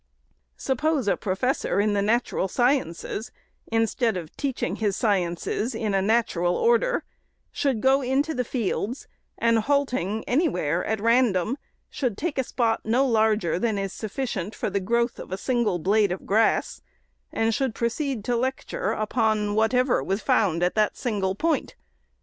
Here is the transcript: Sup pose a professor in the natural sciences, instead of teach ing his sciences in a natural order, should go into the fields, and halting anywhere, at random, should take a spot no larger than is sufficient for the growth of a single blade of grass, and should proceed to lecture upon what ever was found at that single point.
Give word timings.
Sup 0.57 0.79
pose 0.79 1.07
a 1.07 1.15
professor 1.15 1.79
in 1.79 1.93
the 1.93 2.01
natural 2.01 2.47
sciences, 2.47 3.31
instead 3.67 4.17
of 4.17 4.35
teach 4.35 4.63
ing 4.63 4.77
his 4.77 4.97
sciences 4.97 5.75
in 5.75 5.93
a 5.93 6.01
natural 6.01 6.55
order, 6.55 7.03
should 7.51 7.81
go 7.81 8.01
into 8.01 8.33
the 8.33 8.43
fields, 8.43 9.07
and 9.37 9.59
halting 9.59 10.23
anywhere, 10.25 10.83
at 10.85 10.99
random, 10.99 11.55
should 11.87 12.17
take 12.17 12.39
a 12.39 12.43
spot 12.43 12.81
no 12.83 13.05
larger 13.05 13.59
than 13.59 13.77
is 13.77 13.93
sufficient 13.93 14.55
for 14.55 14.71
the 14.71 14.79
growth 14.79 15.19
of 15.19 15.31
a 15.31 15.37
single 15.37 15.77
blade 15.77 16.11
of 16.11 16.25
grass, 16.25 16.81
and 17.31 17.53
should 17.53 17.75
proceed 17.75 18.23
to 18.25 18.35
lecture 18.35 18.93
upon 18.93 19.53
what 19.53 19.71
ever 19.75 20.03
was 20.03 20.19
found 20.19 20.63
at 20.63 20.73
that 20.73 20.97
single 20.97 21.35
point. 21.35 21.75